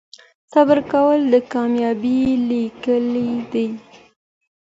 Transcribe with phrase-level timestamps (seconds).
[0.51, 3.67] صبر کول د کامیابۍ کیلي ده.